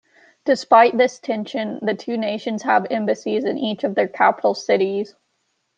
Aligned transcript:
Despite 0.45 0.97
this 0.97 1.19
tension, 1.19 1.77
the 1.83 1.93
two 1.93 2.17
nations 2.17 2.63
have 2.63 2.87
embassies 2.89 3.43
in 3.45 3.59
each 3.59 3.83
of 3.83 3.93
their 3.93 4.07
capital 4.07 4.55
cities. 4.55 5.13